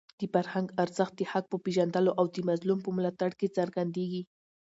د 0.19 0.21
فرهنګ 0.33 0.67
ارزښت 0.83 1.13
د 1.17 1.21
حق 1.31 1.45
په 1.51 1.57
پېژندلو 1.63 2.11
او 2.19 2.25
د 2.33 2.37
مظلوم 2.49 2.79
په 2.83 2.89
ملاتړ 2.97 3.31
کې 3.39 3.53
څرګندېږي. 3.57 4.21